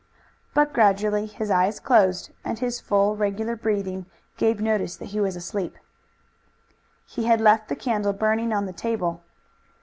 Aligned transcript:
But 0.55 0.73
gradually 0.73 1.27
his 1.27 1.51
eyes 1.51 1.79
closed, 1.79 2.31
and 2.43 2.57
his 2.57 2.79
full, 2.79 3.15
regular 3.15 3.55
breathing 3.55 4.07
gave 4.35 4.59
notice 4.59 4.95
that 4.97 5.09
he 5.13 5.19
was 5.19 5.35
asleep. 5.35 5.77
He 7.05 7.25
had 7.25 7.39
left 7.39 7.69
the 7.69 7.75
candle 7.75 8.13
burning 8.13 8.51
on 8.51 8.65
the 8.65 8.73
table. 8.73 9.21